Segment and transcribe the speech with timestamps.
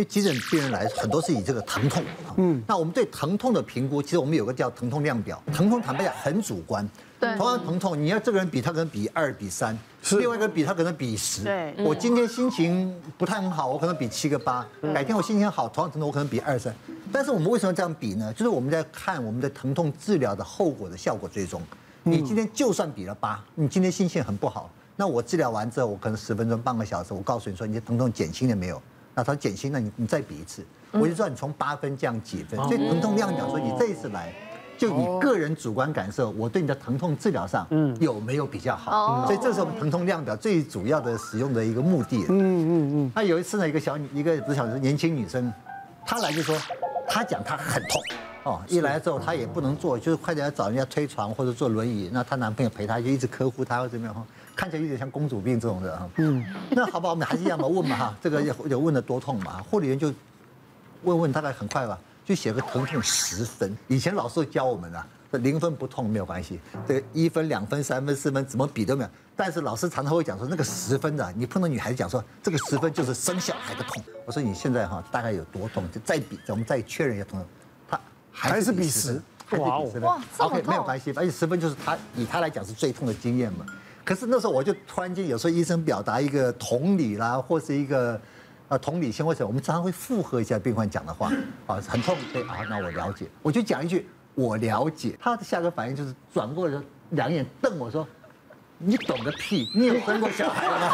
[0.00, 2.04] 因为急诊病人来很多是以这个疼痛，
[2.36, 5.42] 嗯，那我们对疼痛的评估，其实我们有个叫疼痛量表。
[5.52, 11.42] 疼痛坦白讲很主观，对，同样疼痛，你要这个人比他可能比二比三，是另外一个人比他可能比十。
[11.42, 14.64] 对，我今天心情不太很好，我可能比七个八，
[14.94, 16.72] 改天我心情好，同样疼痛我可能比二三。
[17.12, 18.32] 但是我们为什么这样比呢？
[18.34, 21.60] 就是我们在看我们的疼痛治疗的后果的效果最终。
[22.04, 28.80] 你今天就算比了八，你今天心情很不好，那我治疗完之后，我可能十分钟、半个小时，我告诉你说，你的疼痛减轻了没有？
[29.18, 32.56] 那他减轻了，你你再比一次，我就知道你从八分降几分。
[32.68, 34.32] 所以疼痛量表说，你这一次来，
[34.78, 39.26] 就你个人主观感受，我对你的疼痛治疗上，嗯，有没有比较好？
[39.26, 42.26] 所以这是我们疼痛量表最主要的使用的一个目的。
[42.28, 43.12] 嗯嗯嗯。
[43.12, 45.52] 那有一次呢，一个小女，一个不是小女，年轻女生，
[46.06, 46.56] 她来就说，
[47.08, 48.00] 她讲她很痛，
[48.44, 54.26] 哦，一来之后她也不能坐，就是快点要找人家推床或者坐轮椅，那她男朋友陪她就一直呵护她或怎么样。
[54.58, 60.12] 看起来有点像公主病这种的哈，嗯，那好吧，我们还是一样嘛，问嘛哈， 这个有有问的多痛嘛，护理员就
[61.04, 63.78] 问问，大概很快吧，就写个疼痛十分。
[63.86, 69.10] 以前老师教我们啊，零分不痛没有关系，这个一分、两分、三分、四分怎么比都没有。
[69.36, 74.02] 但是老师常常会讲说，那个十分的，你碰到女孩子讲说，这个十分就是生小孩的痛。
[74.26, 77.46] 我说你现在哈大概有多痛，就再比，我们再确认一下痛，
[77.88, 78.00] 他
[78.32, 83.64] 还是比十，哇哇，OK 没有关系，而且十分就是他以他来讲是最痛的经验嘛。
[84.08, 88.18] 可是那时候我就突然间，有时候医生表达一个同理啦，或是一个
[88.68, 91.30] 呃同理心，或者我们常常会附和一下病患讲的话，
[91.66, 98.08] 啊，很痛，对啊，那我了解，我就讲一句我了解，他的下个反应就是转过来，两眼瞪我说，
[98.78, 100.88] 你懂个屁，你有生过小孩了吗？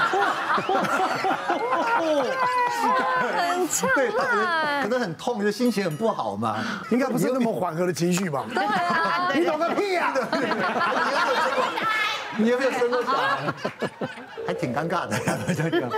[3.21, 6.59] 很呛，对，可能可能很痛，就心情很不好嘛，
[6.91, 8.45] 应该不是那么缓和的情绪吧？
[8.53, 10.13] 对啊，你懂个屁呀！
[12.39, 13.55] 你有没有生过小孩？
[14.47, 15.19] 还挺尴尬的。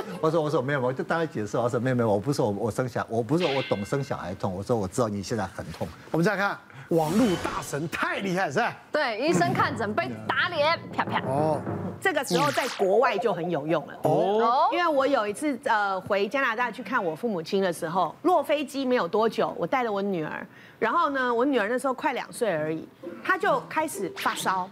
[0.20, 1.56] 我说我说没有，我就大概解释。
[1.58, 4.52] 我说没有没有，我不是我我生小，我不是我懂生小孩痛。
[4.54, 5.88] 我说我知道你现在很痛。
[6.10, 6.56] 我们再看
[6.90, 8.72] 网络大神太厉害是吧？
[8.92, 11.20] 对，医生看诊被打脸，啪啪。
[11.26, 11.60] 哦，
[12.00, 13.94] 这个时候在国外就很有用了。
[14.02, 20.46] 哦，因为我有一次呃回加拿大去看我父母亲的时候，落飞机没有多久，我带了我女儿，
[20.78, 22.88] 然后呢，我女儿那时候快两岁而已，
[23.24, 24.70] 她就开始发烧。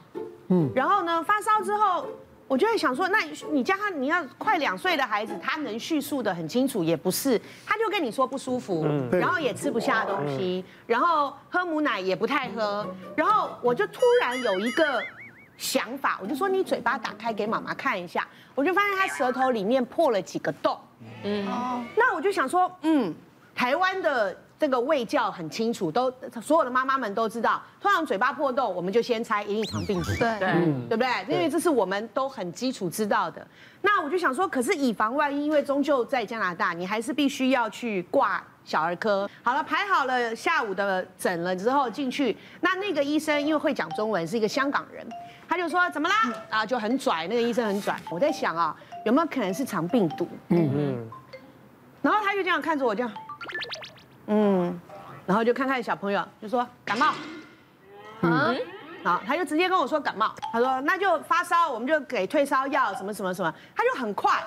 [0.48, 2.06] 嗯，然后呢，发烧之后，
[2.46, 15.02] 我就会想说，那你叫他，你要快两岁的孩子，他能叙述的很清楚也不是，他就跟你说不舒服，然后也吃不下东西，然后喝母奶也不太喝，然后我就突然有一个
[15.56, 20.78] 想法，我就说你嘴巴打开给妈妈看一下，我就发现他舌头里面破了几个洞，
[21.22, 21.46] 嗯，
[21.96, 23.14] 那我就想说，嗯，
[23.54, 24.36] 台湾的。
[24.58, 30.48] 这个卫教很清楚，都所有的妈妈们都知道，通常嘴巴破洞，我们就先猜一定肠病毒，对对，
[30.88, 31.34] 对不对？
[31.34, 33.46] 因为这是我们都很基础知道的。
[33.82, 39.28] 那我就想说，可是以防万一，因为终究在加拿大，你还是必须要去挂小儿科。
[39.42, 45.06] 好了，排好了下午的诊了之后进去，那那个医生因为会讲中文，是一个香港人，
[45.46, 46.14] 他就说怎么啦？
[46.48, 48.00] 啊，就很拽，那个医生很拽。
[48.08, 50.26] 我在想啊，有没有可能是肠病毒？
[50.48, 51.10] 嗯嗯。
[52.00, 53.12] 然后他就这样看着我，这样。
[54.26, 54.80] 嗯，
[55.26, 57.12] 然后就看看小朋友，就说感冒，
[58.22, 58.56] 嗯，
[59.02, 64.42] 好，他就直接跟我说感冒，他说那就发烧，我们就给退烧药，什么什么什么，他就很快，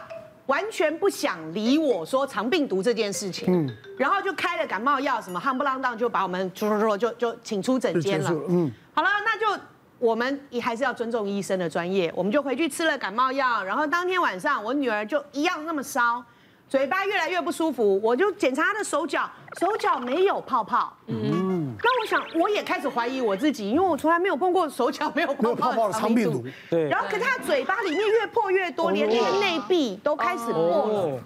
[0.48, 9.62] 完全不想理我说肠病毒这件事情，嗯，然后就开了感冒药，什么夯不啷当就把我们说说说就就请出诊间了，嗯，好了，那就
[10.00, 16.24] 我们也还是要尊重医生的专业，我们就回去吃了感冒药，然后当天晚上我女儿就一样那么烧。
[16.70, 20.96] 嘴巴越来越不舒服，我就检查他的手脚，手脚没有泡泡。
[21.08, 26.44] 嗯，那我想我也开始怀疑我自己，因为我从来没有碰过手脚没有泡泡的肠病毒。
[26.70, 26.90] 对。
[26.90, 31.20] 然后，可他嘴巴里面越破越多，连那个内壁都开始破了。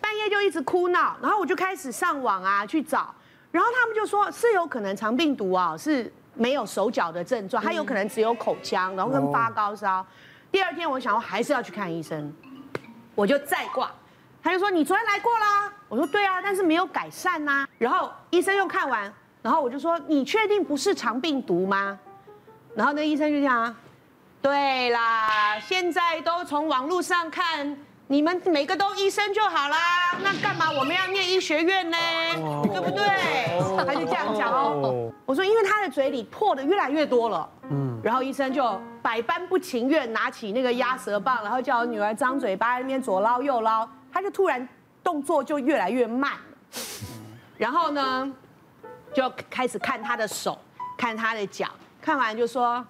[0.00, 3.14] 半夜就一直哭闹，然后我就开始上网啊去找，
[3.52, 10.04] 然后他们就说是有可能肠病毒啊是没有手脚的症状，他有可能只有口腔，然后跟发高烧。
[10.50, 12.32] 第二天我想我还是要去看医生，
[13.14, 13.88] 我就再挂。
[14.48, 19.12] 他就说：“你昨天来过啦。”我说：“对啊，但是没有改善呐。”然后医生又看完，
[19.42, 21.98] 然后我就说：“你确定不是肠病毒吗？”
[22.74, 23.76] 然后那医生就讲
[24.40, 29.76] ：“对啦，现在都从网络上看，你们每个都医生就好啦，
[30.22, 31.98] 那干嘛我们要念医学院呢？
[32.72, 33.04] 对不对？”
[33.84, 35.12] 他就这样讲哦。
[35.26, 38.00] 我说：“因为他的嘴里破的越来越多了。”嗯。
[38.02, 43.86] 然后医生就百般不情愿拿起那个鸭舌棒，然后叫我女儿张嘴巴，那边左捞右捞。
[44.18, 44.68] 他就突然
[45.00, 46.40] 动作就越来越慢了，
[47.56, 48.28] 然后呢，
[49.14, 50.60] 就开始看他的手，
[50.96, 51.68] 看他的脚，
[52.02, 52.84] 看完就说，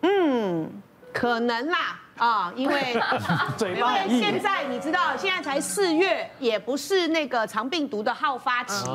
[0.00, 0.68] 嗯，
[1.12, 3.00] 可能啦，啊，因为
[3.56, 8.86] 嘴因为现在你知道，现在才四月，也不是那个肠病毒的好发期。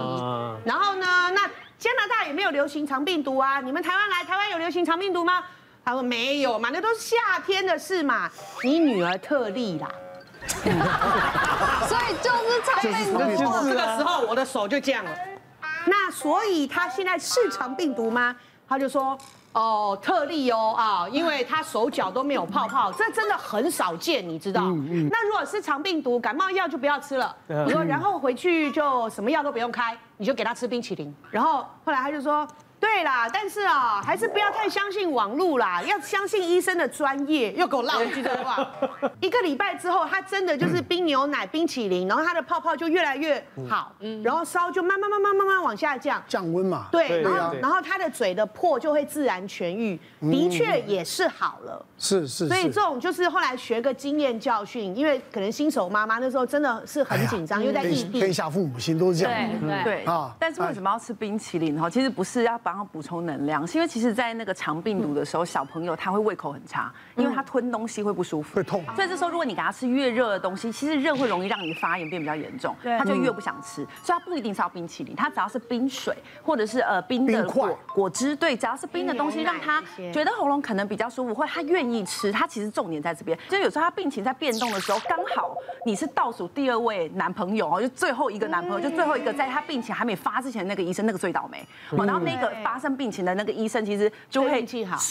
[0.66, 1.48] 然后呢，那
[1.78, 3.62] 加拿大也没有流行肠病毒啊。
[3.62, 5.42] 你们台湾来，台湾有流行肠病毒吗？
[5.86, 8.30] 他说没有嘛，那都是夏天的事嘛。
[8.62, 9.90] 你女儿特例啦。
[11.88, 13.20] 所以就是肠病毒。
[13.68, 15.12] 这个时候我的手就这样了。
[15.86, 18.36] 那所以他现在是肠病毒吗？
[18.68, 19.18] 他就说
[19.54, 24.62] 哦，特例哦啊，因为他手脚都没有泡泡，这真的很少见，你知道？
[25.10, 27.36] 那如果是肠病毒，感冒药就不要吃了。
[27.48, 31.14] 你说，然后回去就什么药都不用开，你就给他吃冰淇淋。
[31.32, 32.48] 然后后来他就说。
[32.80, 37.52] 对啦，但是啊，还是不要太相信网络啦，要相信医生的专业。
[37.54, 38.66] 又给我唠一句这个话，
[39.20, 43.94] 一个礼拜之后，他真的就是冰牛奶、冰淇淋，然后他的泡泡就越来越好，
[44.24, 46.88] 然后烧就慢慢慢慢慢慢往下降，降温嘛。
[46.92, 51.86] 对，然后然后他的嘴的破就会自然痊愈，的确也是好了。
[51.98, 52.48] 是是。
[52.48, 59.60] 所以这种就是后来学个经验教训，因为可能新手妈妈那时候真的是很紧张，因为在异地，天下父母心都是这样。
[59.60, 60.34] 对对啊。
[60.40, 61.90] 但是为什么要吃冰淇淋哈？
[61.90, 68.86] 其实不是要帮他补充能量，是因为其实，在那个肠病毒的时候，小朋友他会胃口很差，因为他吞东西会不舒服，会痛。
[68.96, 73.84] 所以这时候，如果你给他吃越热的东西，其实热会容易让你发炎变比较严重，他就越不想吃。
[74.04, 79.84] 所以他不一定是要冰淇淋，他只要是冰水或者是呃冰的果果汁，对，只要是冰的东西，让他
[80.14, 82.32] 觉得喉咙可能比较舒服，或他愿意吃。
[82.32, 85.56] 他其实重点在这边，就有时候他病情在变动的时候，刚好
[85.88, 91.66] 你是倒数第二位男朋友哦，就最后一个男朋友，就最后一个在他病情还没发之前那个医生，那个最倒霉。
[91.98, 94.66] 然后那个发生病情的那个医生其实就会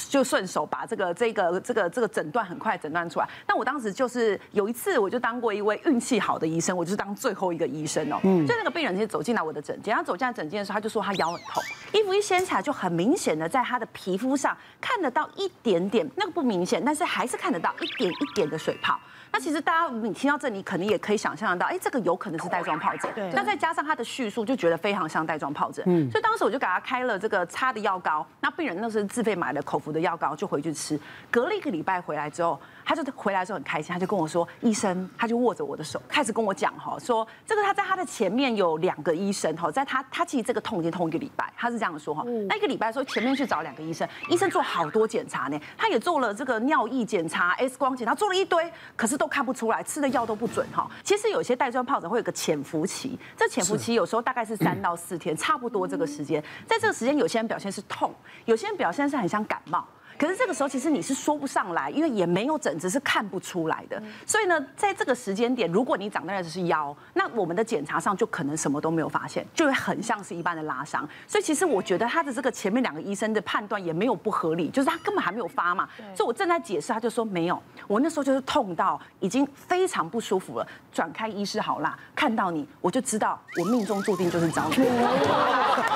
[0.08, 3.28] 就顺手把这个这个这个这个诊断很快诊断出来。
[3.46, 8.18] 那我当时就是有一次，我就当过一位运气好的医生，我就是当最后一个医生哦。
[8.24, 11.62] 嗯就那个病人其实走进来我的诊间，他走进来诊间的时候，他就说他腰很痛，
[11.92, 18.98] 衣服一掀起来就很明显的在他的皮肤上看得到一点点，那个不明显，但是还是看得到一点一点的水泡。
[19.32, 23.10] 那其实大家你听到这里，你肯定也可以想象得到，哎，这个有可能是带状疱疹。
[23.14, 23.30] 对。
[23.32, 25.84] 那再加上他的叙述，就觉得非常像带状疱疹。
[25.86, 26.10] 嗯。
[26.10, 28.26] 所以当时我就给他开了这个擦的药膏。
[28.40, 30.98] 那病人那时候自费买了口服的药膏，就回去吃。
[31.30, 42.24] 隔了一个礼拜回来之后，他就回来之后很开心，他就跟我说：“医生，他就握着我的手，开始跟我讲哈，说这个他在他的前面有两个医生哈，在他他其实这个痛已经痛一个礼拜，他是这样说哈。
[42.48, 59.84] 那一个礼拜的时候前面去找两个医生，医生做好多检查呢，他也做了这个尿液检查、X 光检查，做了一堆，可是都看不出来。”吃的药都不准哈，其实有些带状疱疹会有个潜伏期，这潜伏期有时候大概是三到四天，差不多这个时间，在这个时间有些人表现是痛，有些人表现是很像感冒。
[60.18, 64.02] 可是这个时候其实你是说不上来，因为也没有疹子是看不出来的。
[64.26, 71.08] 所以呢，在这个时间点，如果你长在的是腰，那我们的检查上就可能什么都没有发现，就会很像是一般的拉伤。
[71.26, 75.88] 所以其实我觉得他的这个前面两个医生的判断也没有不合理，就是他根本还没有发嘛。
[76.16, 77.62] 所以我正在解释，他就说没有。
[77.86, 84.76] 我那时候就是痛到已经非常不舒服了，转开医师好啦，看到你我就知道我命中注定就是找你。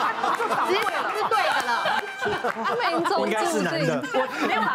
[2.75, 4.75] 命中注定，我没有啊，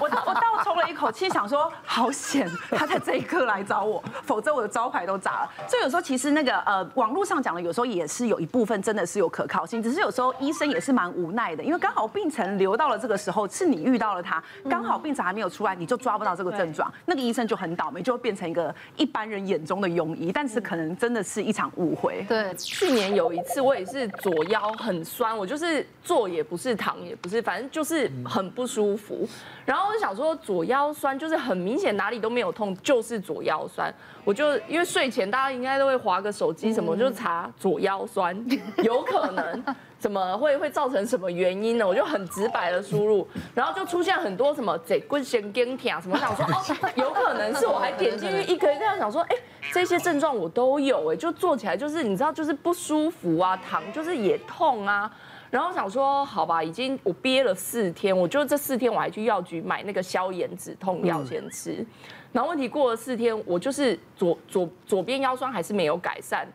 [0.00, 5.50] 我 我倒抽了一口气，想说好险，他在这一刻来找我，否则我的招牌都砸了。
[5.68, 22.24] 所以有时候其实那个呃，网络上讲的有时候也是有一部分真的是有可靠性，只是有时候医生也是蛮无奈的，因为刚好病程流到了这个时候，是你遇到了他，刚好病程还没有出来，你就抓不到这个症状，那个医生就很倒霉，就会变成一个一般人眼中的庸医，但是可能真的是一场误会。
[22.28, 25.86] 对，去年有一次我也是左腰很酸，我就是。
[26.02, 29.28] 坐也不是，糖也不是，反正就是很不舒服。
[29.64, 33.92] 然后我就想说，左腰酸就是很明显，哪里都没有痛，就是左腰酸。
[34.24, 38.36] 我就因为睡前大家应该都会划个手机什么，我就查左腰酸，
[38.82, 39.64] 有可能
[39.98, 41.86] 怎么会会造成什么原因呢？
[41.86, 49.36] 我就很直白的输入，然后就出现很多什么脊骨神经痛什么，想说哦，有可能是我还点进去 一个一个想说，哎，
[49.72, 55.10] 这些症状我都有，哎，就做起来就是你知道就是不舒服啊，糖就是也痛啊。
[55.50, 61.84] 然后想说，好吧，已经我憋了四天，我就这四天我还去药局买那个消炎止痛药先吃。
[62.32, 66.46] 然后问题过了四天，我就是左左左边腰酸还是没有改善，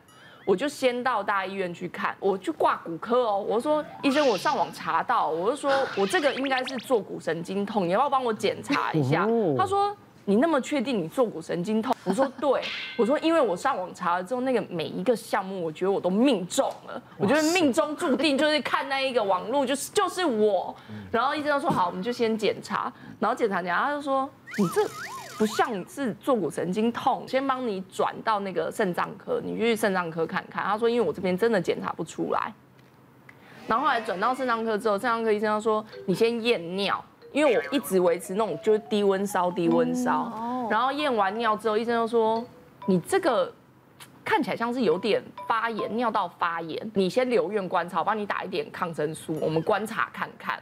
[0.45, 3.43] 我就先到大医院去看，我去挂骨科哦。
[3.47, 9.27] 我说医生，我上网查到，我就说我这个应该是坐骨神经痛，你要不要帮我检查一下？
[9.57, 9.95] 他说。
[10.25, 11.95] 你那么确定你坐骨神经痛？
[12.05, 12.61] 我说对，
[12.95, 20.75] 我说因为我上网查了之后，那个每一个项目，我觉得我都命中了，我觉得命中注定就是看那一个网络，就是就是我。
[21.11, 24.87] 然后医生说好，我们就先检查，然后检查检查，他就说你这
[25.37, 30.63] 不像是坐骨神经痛，先帮你转到那个肾脏科，你去肾脏科看看。
[30.63, 32.53] 他说因为我这边真的检查不出来，
[33.67, 37.03] 然后后来转到肾脏科之后，肾脏科医生他说你先验尿。
[37.31, 42.43] 因为我一直维持那种就是低温烧低温烧，然后验完尿之后，医生就说
[42.85, 43.51] 你这个
[44.23, 50.61] 看起来像是有点发炎，尿道发炎，你先留院观察，我帮你打一点抗生素，我们观察看看。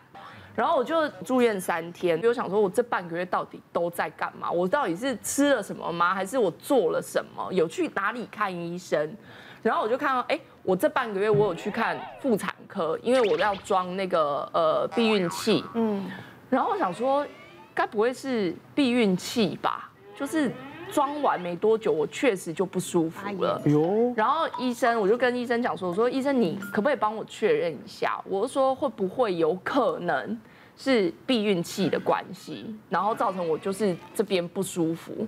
[0.56, 4.52] 然后我就住院三天，就想说我这半个月到底都在干嘛？
[4.52, 6.14] 我到底是吃了什么吗？
[6.14, 7.52] 还是我做了什么？
[7.54, 9.16] 有去哪里看医生？
[9.62, 15.64] 然后我就看到，哎，我这半个月我有去看妇产科，因为我要装那个呃避孕器。
[15.74, 16.06] 嗯。
[16.50, 17.26] 然后我想说，
[17.74, 19.90] 该不会是避孕器吧？
[20.16, 20.52] 就是
[20.92, 23.62] 装完没多久，我确实就不舒服了。
[23.66, 28.20] 哟然后医生，我就跟医生讲说，我说医生，你可不可以帮我确认一下？
[28.26, 30.40] 我说会不会有可能
[30.76, 35.28] 是避孕器的关系，然后造成我就是这边不舒服？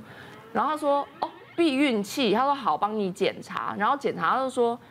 [0.51, 1.29] 然后他说，哦。
[1.53, 4.79] 避孕器，他说好，帮你检查，然后检查他就说，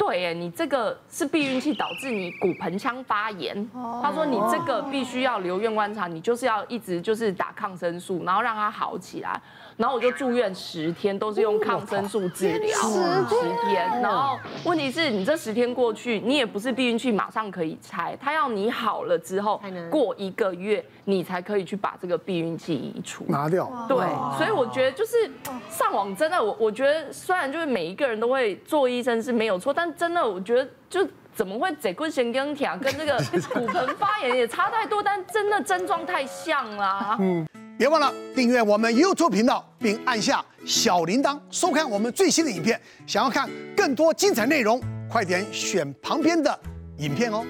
[0.00, 3.68] 对，哎，你这个是避孕器导致你骨盆腔发炎。
[4.02, 9.38] 他说你这个必须要留院观察，你就是要一直就是打抗生素，然后让它好起来。
[9.76, 14.00] 然后我就住院十天，都是用抗生素治疗十天。
[14.00, 23.70] 然后问题是你这十天过去，你也不是避孕器马上可以拆，他要你好了之后，过一个月你才可以去把这个避孕器移除拿掉。
[23.86, 23.98] 对，
[24.36, 25.30] 所以我觉得就是
[25.70, 37.18] 上网真的，我我觉得虽然就是每一个人都会做医生是没有错，但真的我觉得就怎么会这棍神经条跟这个 骨盆发炎也差太多，但真的症状太像啦。
[37.20, 37.46] 嗯。
[37.76, 42.80] 别忘了订阅我们 YouTube 频道，并按下小铃铛，收看我们最新的影片。
[43.06, 46.58] 想要看更多精彩内容，快点选旁边的
[46.96, 47.44] 影片哦。